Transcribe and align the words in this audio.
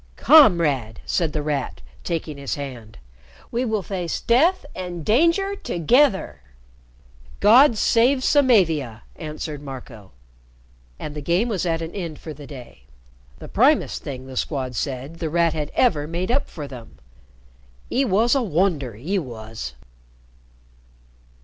"Comrade!" 0.15 0.99
said 1.05 1.31
The 1.31 1.43
Rat, 1.43 1.83
taking 2.03 2.39
his 2.39 2.55
hand. 2.55 2.97
"We 3.51 3.63
will 3.65 3.83
face 3.83 4.19
death 4.19 4.65
and 4.75 5.05
danger 5.05 5.55
together!" 5.55 6.41
"God 7.39 7.77
save 7.77 8.23
Samavia!" 8.23 9.03
answered 9.15 9.61
Marco. 9.61 10.11
And 10.97 11.13
the 11.13 11.21
game 11.21 11.49
was 11.49 11.67
at 11.67 11.83
an 11.83 11.91
end 11.93 12.17
for 12.17 12.33
the 12.33 12.47
day. 12.47 12.85
The 13.37 13.47
primest 13.47 14.01
thing, 14.01 14.25
the 14.25 14.35
Squad 14.35 14.73
said, 14.73 15.19
The 15.19 15.29
Rat 15.29 15.53
had 15.53 15.69
ever 15.75 16.07
made 16.07 16.31
up 16.31 16.49
for 16.49 16.67
them. 16.67 16.97
"'E 17.91 18.03
wos 18.03 18.33
a 18.33 18.41
wonder, 18.41 18.95
he 18.95 19.19
wos!" 19.19 19.75